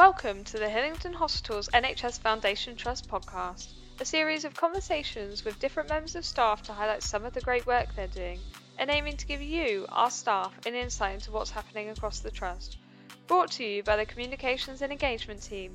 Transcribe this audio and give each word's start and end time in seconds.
Welcome 0.00 0.44
to 0.44 0.58
the 0.58 0.70
Hillingdon 0.70 1.12
Hospitals 1.12 1.68
NHS 1.74 2.20
Foundation 2.20 2.74
Trust 2.74 3.06
podcast, 3.06 3.68
a 4.00 4.04
series 4.06 4.46
of 4.46 4.54
conversations 4.54 5.44
with 5.44 5.58
different 5.58 5.90
members 5.90 6.16
of 6.16 6.24
staff 6.24 6.62
to 6.62 6.72
highlight 6.72 7.02
some 7.02 7.26
of 7.26 7.34
the 7.34 7.42
great 7.42 7.66
work 7.66 7.94
they're 7.94 8.06
doing 8.06 8.38
and 8.78 8.88
aiming 8.88 9.18
to 9.18 9.26
give 9.26 9.42
you, 9.42 9.84
our 9.90 10.10
staff, 10.10 10.54
an 10.64 10.74
insight 10.74 11.16
into 11.16 11.30
what's 11.30 11.50
happening 11.50 11.90
across 11.90 12.20
the 12.20 12.30
Trust. 12.30 12.78
Brought 13.26 13.50
to 13.50 13.62
you 13.62 13.82
by 13.82 13.96
the 13.96 14.06
Communications 14.06 14.80
and 14.80 14.90
Engagement 14.90 15.42
team. 15.42 15.74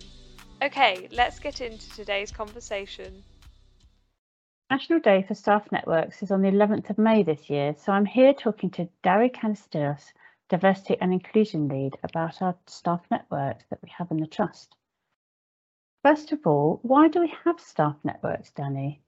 Okay, 0.59 1.07
let's 1.11 1.37
get 1.37 1.61
into 1.61 1.87
today's 1.91 2.31
conversation. 2.31 3.23
National 4.71 5.01
Day 5.01 5.23
for 5.27 5.35
Staff 5.35 5.71
Networks 5.71 6.23
is 6.23 6.31
on 6.31 6.41
the 6.41 6.49
11th 6.49 6.89
of 6.89 6.97
May 6.97 7.21
this 7.21 7.47
year, 7.47 7.75
so 7.77 7.91
I'm 7.91 8.07
here 8.07 8.33
talking 8.33 8.71
to 8.71 8.89
Danny 9.03 9.29
Karystinos, 9.29 10.13
Diversity 10.49 10.97
and 11.01 11.11
Inclusion 11.11 11.67
Lead, 11.67 11.97
about 12.03 12.41
our 12.41 12.55
staff 12.67 13.01
networks 13.09 13.65
that 13.69 13.79
we 13.81 13.89
have 13.97 14.11
in 14.11 14.17
the 14.17 14.27
Trust. 14.27 14.75
First 16.03 16.31
of 16.31 16.39
all, 16.45 16.79
why 16.83 17.07
do 17.07 17.19
we 17.19 17.33
have 17.45 17.59
staff 17.59 17.95
networks, 18.03 18.51
Danny? 18.51 19.01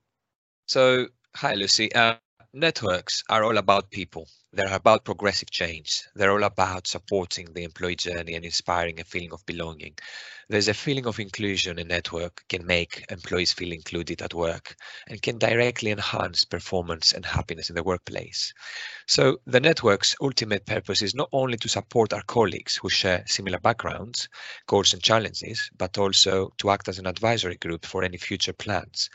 So, 0.66 1.06
hi, 1.36 1.54
Lucy. 1.54 1.92
Uh, 1.94 2.16
networks 2.52 3.22
are 3.28 3.44
all 3.44 3.58
about 3.58 3.90
people. 3.90 4.26
They're 4.52 4.74
about 4.74 5.04
progressive 5.04 5.50
change. 5.50 6.02
They're 6.14 6.32
all 6.32 6.44
about 6.44 6.86
supporting 6.86 7.52
the 7.52 7.64
employee 7.64 7.96
journey 7.96 8.34
and 8.34 8.44
inspiring 8.44 9.00
a 9.00 9.04
feeling 9.04 9.32
of 9.32 9.44
belonging. 9.46 9.96
There's 10.48 10.68
a 10.68 10.74
feeling 10.74 11.06
of 11.06 11.18
inclusion 11.20 11.78
a 11.78 11.84
network 11.84 12.42
can 12.48 12.66
make 12.66 13.04
employees 13.10 13.52
feel 13.52 13.72
included 13.72 14.22
at 14.22 14.32
work 14.32 14.76
and 15.06 15.20
can 15.20 15.38
directly 15.38 15.90
enhance 15.90 16.44
performance 16.44 17.12
and 17.12 17.24
happiness 17.24 17.68
in 17.68 17.74
the 17.76 17.82
workplace. 17.82 18.54
So 19.06 19.38
the 19.46 19.60
network's 19.60 20.14
ultimate 20.22 20.66
purpose 20.66 21.02
is 21.02 21.14
not 21.14 21.28
only 21.32 21.56
to 21.58 21.68
support 21.68 22.12
our 22.12 22.22
colleagues 22.22 22.76
who 22.76 22.88
share 22.88 23.24
similar 23.26 23.58
backgrounds, 23.58 24.28
goals 24.66 24.92
and 24.92 25.02
challenges, 25.02 25.70
but 25.76 25.98
also 25.98 26.52
to 26.58 26.70
act 26.70 26.88
as 26.88 26.98
an 26.98 27.06
advisory 27.06 27.56
group 27.56 27.84
for 27.84 28.04
any 28.04 28.18
future 28.18 28.54
plans. 28.54 29.10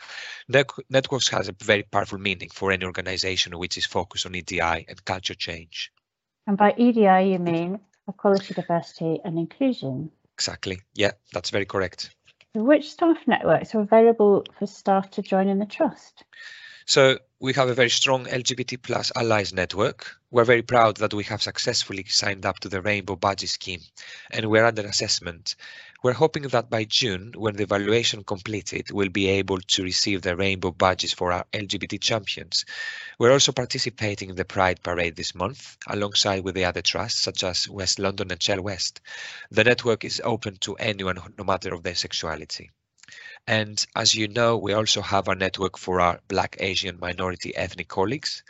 Networks 0.48 1.28
has 1.28 1.48
a 1.48 1.54
very 1.62 1.82
powerful 1.84 2.18
meaning 2.18 2.50
for 2.50 2.70
any 2.70 2.84
organization 2.84 3.56
which 3.58 3.78
is 3.78 3.86
focused 3.86 4.26
on 4.26 4.34
EDI 4.34 4.84
and 4.88 5.04
culture 5.04 5.23
change. 5.32 5.90
And 6.46 6.58
by 6.58 6.74
EDI, 6.76 7.30
you 7.32 7.38
mean 7.38 7.80
equality, 8.06 8.52
diversity 8.52 9.20
and 9.24 9.38
inclusion? 9.38 10.10
Exactly. 10.34 10.80
Yeah, 10.94 11.12
that's 11.32 11.50
very 11.50 11.64
correct. 11.64 12.10
Which 12.54 12.90
staff 12.90 13.16
networks 13.26 13.74
are 13.74 13.80
available 13.80 14.44
for 14.58 14.66
staff 14.66 15.10
to 15.12 15.22
join 15.22 15.48
in 15.48 15.58
the 15.58 15.66
trust? 15.66 16.24
So 16.86 17.18
we 17.40 17.54
have 17.54 17.68
a 17.68 17.74
very 17.74 17.88
strong 17.88 18.26
LGBT 18.26 18.82
plus 18.82 19.10
allies 19.16 19.54
network. 19.54 20.14
We're 20.30 20.44
very 20.44 20.62
proud 20.62 20.98
that 20.98 21.14
we 21.14 21.24
have 21.24 21.42
successfully 21.42 22.04
signed 22.04 22.44
up 22.44 22.60
to 22.60 22.68
the 22.68 22.82
Rainbow 22.82 23.16
Badges 23.16 23.52
scheme 23.52 23.80
and 24.30 24.50
we're 24.50 24.66
under 24.66 24.82
assessment. 24.82 25.56
We're 26.04 26.12
hoping 26.12 26.42
that 26.42 26.68
by 26.68 26.84
June, 26.84 27.32
when 27.34 27.56
the 27.56 27.62
evaluation 27.62 28.24
completed, 28.24 28.90
we'll 28.90 29.08
be 29.08 29.26
able 29.26 29.58
to 29.58 29.82
receive 29.82 30.20
the 30.20 30.36
Rainbow 30.36 30.70
Badges 30.70 31.14
for 31.14 31.32
our 31.32 31.46
LGBT 31.54 31.98
champions. 31.98 32.66
We're 33.18 33.32
also 33.32 33.52
participating 33.52 34.28
in 34.28 34.36
the 34.36 34.44
Pride 34.44 34.82
Parade 34.82 35.16
this 35.16 35.34
month, 35.34 35.78
alongside 35.86 36.44
with 36.44 36.56
the 36.56 36.66
other 36.66 36.82
trusts, 36.82 37.22
such 37.22 37.42
as 37.42 37.70
West 37.70 37.98
London 37.98 38.30
and 38.30 38.38
Chell 38.38 38.60
West. 38.60 39.00
The 39.50 39.64
network 39.64 40.04
is 40.04 40.20
open 40.22 40.58
to 40.58 40.74
anyone, 40.74 41.20
no 41.38 41.44
matter 41.44 41.72
of 41.72 41.82
their 41.82 41.94
sexuality. 41.94 42.70
And 43.46 43.82
as 43.96 44.14
you 44.14 44.28
know, 44.28 44.58
we 44.58 44.74
also 44.74 45.00
have 45.00 45.28
a 45.28 45.34
network 45.34 45.78
for 45.78 46.02
our 46.02 46.20
Black, 46.28 46.58
Asian, 46.60 46.98
minority 47.00 47.56
ethnic 47.56 47.88
colleagues. 47.88 48.42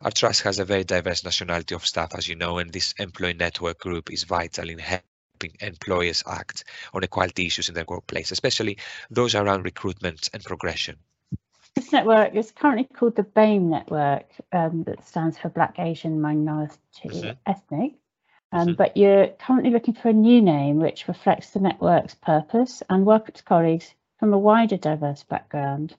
Our 0.00 0.12
trust 0.12 0.42
has 0.42 0.60
a 0.60 0.64
very 0.64 0.84
diverse 0.84 1.24
nationality 1.24 1.74
of 1.74 1.84
staff, 1.84 2.14
as 2.14 2.28
you 2.28 2.36
know, 2.36 2.58
and 2.58 2.72
this 2.72 2.94
employee 3.00 3.34
network 3.34 3.80
group 3.80 4.12
is 4.12 4.22
vital 4.22 4.70
in 4.70 4.78
helping 5.40 5.56
employers 5.66 6.22
act 6.26 6.64
on 6.92 7.04
equality 7.04 7.46
issues 7.46 7.68
in 7.68 7.74
their 7.74 7.84
workplace, 7.88 8.30
especially 8.30 8.78
those 9.10 9.34
around 9.34 9.64
recruitment 9.64 10.28
and 10.32 10.42
progression. 10.44 10.96
This 11.74 11.92
network 11.92 12.34
is 12.34 12.50
currently 12.50 12.84
called 12.84 13.16
the 13.16 13.22
BAME 13.22 13.68
network, 13.70 14.26
um, 14.52 14.82
that 14.84 15.06
stands 15.06 15.38
for 15.38 15.48
Black 15.48 15.78
Asian 15.78 16.20
Minority 16.20 16.76
mm 17.04 17.10
-hmm. 17.10 17.36
Ethnic. 17.46 17.92
Um, 18.52 18.60
mm 18.60 18.68
-hmm. 18.68 18.76
But 18.76 18.96
you're 18.96 19.28
currently 19.46 19.70
looking 19.70 19.96
for 19.96 20.08
a 20.10 20.22
new 20.28 20.42
name 20.42 20.74
which 20.80 21.08
reflects 21.08 21.50
the 21.50 21.60
network's 21.60 22.14
purpose 22.14 22.84
and 22.88 23.06
work 23.06 23.06
welcomes 23.06 23.42
colleagues 23.42 23.94
from 24.18 24.32
a 24.32 24.38
wider 24.38 24.78
diverse 24.78 25.24
background. 25.28 25.96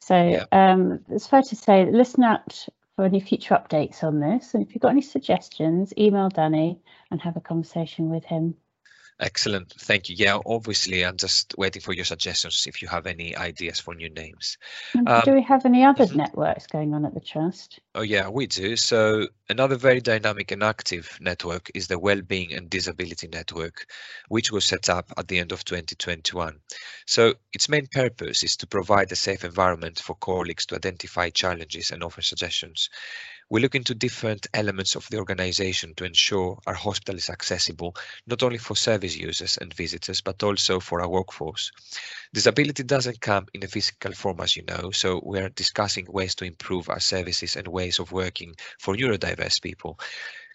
So 0.00 0.14
yeah. 0.14 0.44
um, 0.52 1.00
it's 1.08 1.28
fair 1.28 1.42
to 1.42 1.56
say, 1.56 1.90
listen 1.90 2.24
out 2.24 2.68
for 2.94 3.04
any 3.04 3.20
future 3.20 3.54
updates 3.54 4.02
on 4.02 4.20
this. 4.20 4.54
And 4.54 4.62
if 4.62 4.68
you've 4.74 4.82
got 4.82 4.96
any 4.96 5.02
suggestions, 5.02 5.92
email 5.96 6.28
Danny 6.28 6.78
and 7.10 7.20
have 7.22 7.36
a 7.36 7.40
conversation 7.40 8.10
with 8.10 8.24
him. 8.24 8.54
Excellent. 9.18 9.72
Thank 9.78 10.10
you. 10.10 10.16
Yeah, 10.18 10.38
obviously, 10.44 11.02
I'm 11.02 11.16
just 11.16 11.54
waiting 11.56 11.80
for 11.80 11.94
your 11.94 12.04
suggestions 12.04 12.66
if 12.66 12.82
you 12.82 12.88
have 12.88 13.06
any 13.06 13.34
ideas 13.34 13.80
for 13.80 13.94
new 13.94 14.10
names. 14.10 14.58
Um, 15.06 15.22
do 15.24 15.32
we 15.32 15.42
have 15.42 15.64
any 15.64 15.84
other 15.84 16.04
mm 16.04 16.10
-hmm. 16.10 16.16
networks 16.16 16.66
going 16.66 16.92
on 16.94 17.06
at 17.06 17.14
the 17.14 17.20
Trust? 17.20 17.80
Oh, 17.94 18.02
yeah, 18.02 18.28
we 18.28 18.46
do. 18.46 18.76
So, 18.76 19.28
another 19.48 19.78
very 19.78 20.00
dynamic 20.00 20.52
and 20.52 20.62
active 20.62 21.18
network 21.20 21.70
is 21.74 21.86
the 21.86 21.98
Wellbeing 21.98 22.52
and 22.52 22.70
Disability 22.70 23.28
Network, 23.28 23.86
which 24.28 24.52
was 24.52 24.64
set 24.66 24.88
up 24.88 25.12
at 25.16 25.28
the 25.28 25.38
end 25.38 25.52
of 25.52 25.64
2021. 25.64 26.60
So, 27.06 27.34
its 27.52 27.68
main 27.68 27.86
purpose 27.86 28.46
is 28.46 28.56
to 28.56 28.66
provide 28.66 29.12
a 29.12 29.16
safe 29.16 29.44
environment 29.46 29.98
for 29.98 30.16
colleagues 30.16 30.66
to 30.66 30.76
identify 30.76 31.30
challenges 31.30 31.90
and 31.90 32.02
offer 32.02 32.22
suggestions. 32.22 32.90
We 33.48 33.60
look 33.60 33.76
into 33.76 33.94
different 33.94 34.48
elements 34.54 34.96
of 34.96 35.06
the 35.08 35.18
organization 35.18 35.94
to 35.94 36.04
ensure 36.04 36.58
our 36.66 36.74
hospital 36.74 37.14
is 37.14 37.30
accessible, 37.30 37.94
not 38.26 38.42
only 38.42 38.58
for 38.58 38.74
service 38.74 39.16
users 39.16 39.56
and 39.58 39.72
visitors, 39.72 40.20
but 40.20 40.42
also 40.42 40.80
for 40.80 41.00
our 41.00 41.08
workforce. 41.08 41.70
Disability 42.34 42.82
doesn't 42.82 43.20
come 43.20 43.46
in 43.54 43.62
a 43.62 43.68
physical 43.68 44.10
form, 44.12 44.40
as 44.40 44.56
you 44.56 44.64
know, 44.64 44.90
so 44.90 45.22
we 45.24 45.38
are 45.38 45.48
discussing 45.50 46.06
ways 46.08 46.34
to 46.34 46.44
improve 46.44 46.88
our 46.88 46.98
services 46.98 47.54
and 47.54 47.68
ways 47.68 48.00
of 48.00 48.10
working 48.10 48.52
for 48.80 48.96
neurodiverse 48.96 49.62
people. 49.62 49.96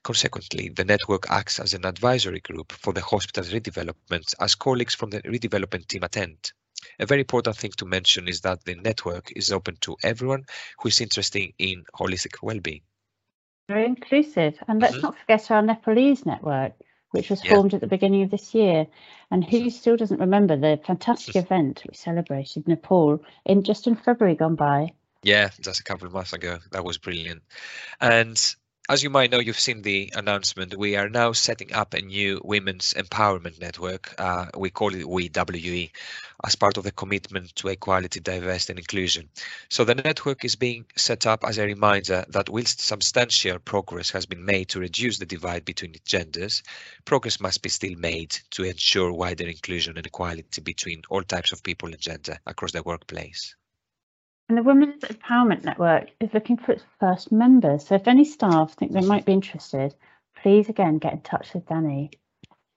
Consequently, 0.03 0.67
the 0.69 0.83
network 0.83 1.29
acts 1.29 1.59
as 1.59 1.73
an 1.73 1.85
advisory 1.85 2.41
group 2.41 2.73
for 2.73 2.91
the 2.91 3.01
hospital's 3.01 3.53
redevelopment 3.53 4.33
as 4.41 4.55
colleagues 4.55 4.95
from 4.95 5.11
the 5.11 5.21
redevelopment 5.21 5.87
team 5.87 6.03
attend. 6.03 6.51
A 6.99 7.05
very 7.05 7.21
important 7.21 7.55
thing 7.57 7.71
to 7.77 7.85
mention 7.85 8.27
is 8.27 8.41
that 8.41 8.63
the 8.63 8.75
network 8.75 9.31
is 9.35 9.51
open 9.51 9.77
to 9.81 9.97
everyone 10.03 10.45
who 10.79 10.89
is 10.89 11.01
interested 11.01 11.53
in 11.57 11.83
holistic 11.93 12.41
well-being. 12.41 12.81
Very 13.67 13.85
inclusive. 13.85 14.57
And 14.67 14.81
let's 14.81 14.95
mm 14.95 14.99
-hmm. 14.99 15.03
not 15.03 15.17
forget 15.17 15.51
our 15.51 15.61
Nepalese 15.61 16.25
network, 16.25 16.73
which 17.11 17.29
was 17.29 17.43
yeah. 17.43 17.53
formed 17.53 17.73
at 17.73 17.81
the 17.81 17.87
beginning 17.95 18.23
of 18.23 18.29
this 18.29 18.53
year. 18.53 18.87
And 19.29 19.43
who 19.43 19.69
still 19.69 19.97
doesn't 19.97 20.19
remember 20.19 20.57
the 20.57 20.79
fantastic 20.83 21.35
event 21.45 21.83
we 21.87 21.93
celebrated 21.95 22.67
Nepal 22.67 23.19
in 23.45 23.63
just 23.63 23.87
in 23.87 23.95
February 23.95 24.35
gone 24.35 24.55
by? 24.55 24.93
Yeah, 25.23 25.49
just 25.59 25.79
a 25.79 25.83
couple 25.83 26.07
of 26.07 26.13
months 26.13 26.33
ago. 26.33 26.57
That 26.71 26.83
was 26.83 26.97
brilliant. 26.97 27.43
And 27.99 28.55
as 28.91 29.01
you 29.01 29.09
might 29.09 29.31
know, 29.31 29.39
you've 29.39 29.57
seen 29.57 29.83
the 29.83 30.11
announcement. 30.17 30.77
We 30.77 30.97
are 30.97 31.07
now 31.07 31.31
setting 31.31 31.71
up 31.71 31.93
a 31.93 32.01
new 32.01 32.41
women's 32.43 32.93
empowerment 32.95 33.57
network. 33.57 34.13
Uh, 34.17 34.47
we 34.57 34.69
call 34.69 34.93
it 34.93 35.07
WEWE 35.07 35.91
as 36.43 36.55
part 36.55 36.75
of 36.75 36.83
the 36.83 36.91
commitment 36.91 37.55
to 37.55 37.69
equality, 37.69 38.19
diversity 38.19 38.73
and 38.73 38.79
inclusion. 38.79 39.29
So 39.69 39.85
the 39.85 39.95
network 39.95 40.43
is 40.43 40.57
being 40.57 40.83
set 40.97 41.25
up 41.25 41.45
as 41.45 41.57
a 41.57 41.65
reminder 41.65 42.25
that 42.27 42.49
whilst 42.49 42.81
substantial 42.81 43.59
progress 43.59 44.09
has 44.09 44.25
been 44.25 44.43
made 44.43 44.67
to 44.69 44.81
reduce 44.81 45.19
the 45.19 45.25
divide 45.25 45.63
between 45.63 45.95
genders, 46.03 46.61
progress 47.05 47.39
must 47.39 47.61
be 47.61 47.69
still 47.69 47.95
made 47.97 48.37
to 48.49 48.65
ensure 48.65 49.13
wider 49.13 49.47
inclusion 49.47 49.95
and 49.95 50.05
equality 50.05 50.59
between 50.59 51.01
all 51.09 51.23
types 51.23 51.53
of 51.53 51.63
people 51.63 51.87
and 51.87 52.01
gender 52.01 52.37
across 52.45 52.73
the 52.73 52.83
workplace. 52.83 53.55
And 54.51 54.57
the 54.57 54.63
Women's 54.63 55.01
Empowerment 55.03 55.63
Network 55.63 56.09
is 56.19 56.33
looking 56.33 56.57
for 56.57 56.73
its 56.73 56.83
first 56.99 57.31
members. 57.31 57.87
So 57.87 57.95
if 57.95 58.05
any 58.05 58.25
staff 58.25 58.73
think 58.73 58.91
they 58.91 58.99
might 58.99 59.25
be 59.25 59.31
interested, 59.31 59.95
please 60.43 60.67
again 60.67 60.97
get 60.97 61.13
in 61.13 61.21
touch 61.21 61.53
with 61.53 61.67
Danny. 61.67 62.11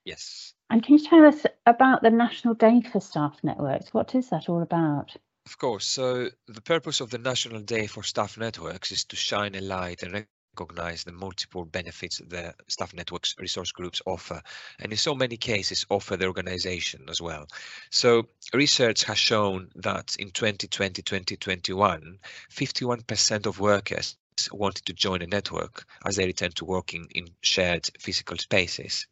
Yes. 0.04 0.54
And 0.70 0.84
can 0.84 0.96
you 0.96 1.04
tell 1.04 1.26
us 1.26 1.44
about 1.66 2.00
the 2.00 2.12
National 2.12 2.54
Day 2.54 2.80
for 2.80 3.00
Staff 3.00 3.40
Networks? 3.42 3.92
What 3.92 4.14
is 4.14 4.30
that 4.30 4.48
all 4.48 4.62
about? 4.62 5.16
Of 5.46 5.58
course. 5.58 5.84
So 5.84 6.28
the 6.46 6.60
purpose 6.60 7.00
of 7.00 7.10
the 7.10 7.18
National 7.18 7.60
Day 7.60 7.88
for 7.88 8.04
Staff 8.04 8.38
Networks 8.38 8.92
is 8.92 9.06
to 9.06 9.16
shine 9.16 9.56
a 9.56 9.60
light 9.60 10.04
and 10.04 10.26
recognize 10.54 11.04
the 11.04 11.12
multiple 11.12 11.64
benefits 11.64 12.18
the 12.28 12.54
staff 12.68 12.94
networks 12.94 13.34
resource 13.38 13.72
groups 13.72 14.00
offer 14.06 14.42
and 14.78 14.92
in 14.92 14.98
so 14.98 15.14
many 15.14 15.36
cases 15.36 15.86
offer 15.90 16.16
the 16.16 16.26
organization 16.26 17.04
as 17.08 17.20
well 17.20 17.46
so 17.90 18.26
research 18.52 19.04
has 19.04 19.18
shown 19.18 19.68
that 19.74 20.16
in 20.18 20.30
2020 20.30 21.02
2021 21.02 22.18
51% 22.50 23.46
of 23.46 23.60
workers 23.60 24.16
wanted 24.52 24.84
to 24.86 24.92
join 24.92 25.22
a 25.22 25.26
network 25.26 25.86
as 26.04 26.16
they 26.16 26.26
return 26.26 26.50
to 26.52 26.64
working 26.64 27.06
in 27.14 27.28
shared 27.40 27.88
physical 28.00 28.36
spaces. 28.36 29.06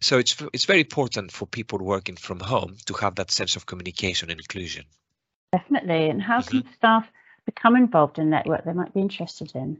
So 0.00 0.18
it's 0.18 0.36
it's 0.52 0.64
very 0.64 0.80
important 0.80 1.30
for 1.30 1.46
people 1.46 1.78
working 1.78 2.16
from 2.16 2.40
home 2.40 2.76
to 2.86 2.94
have 2.94 3.14
that 3.14 3.30
sense 3.30 3.54
of 3.54 3.66
communication 3.66 4.30
and 4.30 4.40
inclusion. 4.40 4.84
Definitely. 5.52 6.10
And 6.10 6.20
how 6.20 6.42
can 6.42 6.58
mm 6.58 6.66
-hmm. 6.66 6.74
staff 6.74 7.04
become 7.44 7.78
involved 7.78 8.18
in 8.18 8.26
a 8.26 8.30
network 8.36 8.64
they 8.64 8.74
might 8.74 8.94
be 8.94 9.00
interested 9.00 9.54
in? 9.54 9.78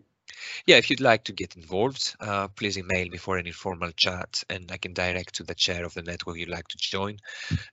Yeah, 0.66 0.76
if 0.76 0.90
you'd 0.90 1.00
like 1.00 1.24
to 1.24 1.32
get 1.32 1.56
involved, 1.56 2.16
uh, 2.20 2.48
please 2.48 2.78
email 2.78 3.08
me 3.08 3.16
for 3.16 3.38
an 3.38 3.46
informal 3.46 3.90
chat 3.96 4.42
and 4.48 4.70
I 4.72 4.76
can 4.76 4.92
direct 4.92 5.34
to 5.36 5.42
the 5.42 5.54
chair 5.54 5.84
of 5.84 5.94
the 5.94 6.02
network 6.02 6.36
you'd 6.36 6.48
like 6.48 6.68
to 6.68 6.78
join. 6.78 7.18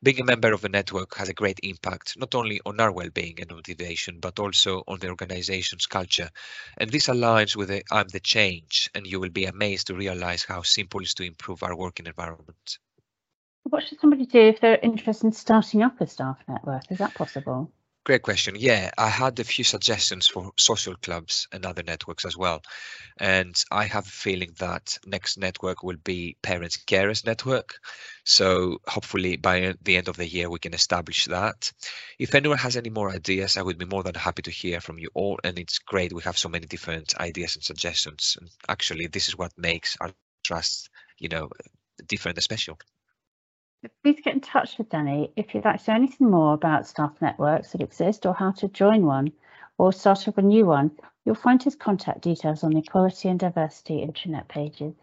Being 0.03 0.21
a 0.21 0.25
member 0.25 0.53
of 0.53 0.65
a 0.65 0.69
network 0.69 1.15
has 1.15 1.29
a 1.29 1.33
great 1.33 1.59
impact, 1.63 2.17
not 2.17 2.35
only 2.35 2.59
on 2.65 2.79
our 2.79 2.91
well-being 2.91 3.39
and 3.39 3.51
motivation, 3.51 4.19
but 4.19 4.39
also 4.39 4.83
on 4.87 4.99
the 4.99 5.09
organization's 5.09 5.85
culture. 5.85 6.29
And 6.77 6.89
this 6.89 7.07
aligns 7.07 7.55
with 7.55 7.69
the 7.69 7.83
I'm 7.91 8.07
the 8.07 8.19
change, 8.19 8.89
and 8.93 9.07
you 9.07 9.19
will 9.19 9.29
be 9.29 9.45
amazed 9.45 9.87
to 9.87 9.95
realize 9.95 10.43
how 10.43 10.61
simple 10.61 11.01
it 11.01 11.05
is 11.05 11.13
to 11.15 11.23
improve 11.23 11.63
our 11.63 11.75
working 11.75 12.07
environment. 12.07 12.79
What 13.63 13.83
should 13.83 13.99
somebody 13.99 14.25
do 14.25 14.39
if 14.39 14.59
they're 14.59 14.79
interested 14.81 15.27
in 15.27 15.33
starting 15.33 15.83
up 15.83 16.01
a 16.01 16.07
staff 16.07 16.39
network? 16.47 16.91
Is 16.91 16.97
that 16.97 17.13
possible? 17.13 17.71
Great 18.03 18.23
question. 18.23 18.55
Yeah, 18.57 18.89
I 18.97 19.09
had 19.09 19.39
a 19.39 19.43
few 19.43 19.63
suggestions 19.63 20.27
for 20.27 20.53
social 20.57 20.95
clubs 20.95 21.47
and 21.51 21.63
other 21.65 21.83
networks 21.83 22.25
as 22.25 22.35
well. 22.35 22.63
And 23.17 23.55
I 23.69 23.85
have 23.85 24.07
a 24.07 24.09
feeling 24.09 24.53
that 24.57 24.97
next 25.05 25.37
network 25.37 25.83
will 25.83 25.97
be 26.03 26.35
Parents 26.41 26.77
Carers 26.77 27.23
Network. 27.23 27.75
So 28.25 28.79
hopefully 28.87 29.37
by 29.37 29.75
the 29.83 29.97
end 29.97 30.07
of 30.07 30.17
the 30.17 30.27
year, 30.27 30.49
we 30.49 30.57
can 30.57 30.73
establish 30.73 31.25
that. 31.25 31.71
If 32.17 32.33
anyone 32.33 32.57
has 32.57 32.75
any 32.75 32.89
more 32.89 33.11
ideas, 33.11 33.55
I 33.55 33.61
would 33.61 33.77
be 33.77 33.85
more 33.85 34.01
than 34.01 34.15
happy 34.15 34.41
to 34.43 34.51
hear 34.51 34.81
from 34.81 34.97
you 34.97 35.09
all. 35.13 35.39
And 35.43 35.59
it's 35.59 35.77
great 35.77 36.11
we 36.11 36.23
have 36.23 36.39
so 36.39 36.49
many 36.49 36.65
different 36.65 37.13
ideas 37.19 37.55
and 37.55 37.63
suggestions. 37.63 38.35
And 38.39 38.49
actually, 38.67 39.07
this 39.07 39.27
is 39.27 39.37
what 39.37 39.55
makes 39.59 39.95
our 40.01 40.09
trust, 40.43 40.89
you 41.19 41.29
know, 41.29 41.49
different 42.07 42.37
and 42.37 42.43
special. 42.43 42.79
Please 44.03 44.21
get 44.23 44.35
in 44.35 44.41
touch 44.41 44.77
with 44.77 44.89
Danny 44.89 45.31
if 45.35 45.53
you'd 45.55 45.65
like 45.65 45.83
to 45.83 45.91
know 45.91 45.95
anything 45.95 46.29
more 46.29 46.53
about 46.53 46.87
staff 46.87 47.13
networks 47.19 47.71
that 47.71 47.81
exist 47.81 48.25
or 48.25 48.33
how 48.33 48.51
to 48.51 48.67
join 48.67 49.05
one 49.05 49.31
or 49.77 49.91
start 49.91 50.27
up 50.27 50.37
a 50.37 50.41
new 50.41 50.65
one. 50.65 50.91
You'll 51.25 51.35
find 51.35 51.61
his 51.61 51.75
contact 51.75 52.21
details 52.21 52.63
on 52.63 52.71
the 52.71 52.79
Equality 52.79 53.29
and 53.29 53.39
Diversity 53.39 54.05
intranet 54.05 54.47
pages. 54.47 54.93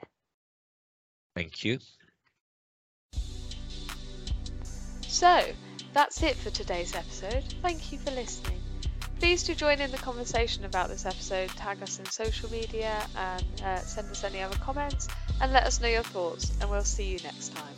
Thank 1.34 1.64
you. 1.64 1.78
So, 5.02 5.42
that's 5.92 6.22
it 6.22 6.36
for 6.36 6.50
today's 6.50 6.94
episode. 6.94 7.44
Thank 7.62 7.92
you 7.92 7.98
for 7.98 8.10
listening. 8.12 8.60
Please 9.18 9.42
do 9.42 9.54
join 9.54 9.80
in 9.80 9.90
the 9.90 9.98
conversation 9.98 10.64
about 10.64 10.88
this 10.88 11.04
episode, 11.04 11.48
tag 11.50 11.82
us 11.82 11.98
in 11.98 12.04
social 12.06 12.48
media, 12.50 13.04
and 13.16 13.62
uh, 13.64 13.78
send 13.78 14.08
us 14.10 14.22
any 14.22 14.40
other 14.40 14.56
comments, 14.58 15.08
and 15.40 15.52
let 15.52 15.64
us 15.64 15.80
know 15.80 15.88
your 15.88 16.04
thoughts. 16.04 16.52
And 16.60 16.70
we'll 16.70 16.84
see 16.84 17.12
you 17.12 17.18
next 17.24 17.54
time. 17.54 17.74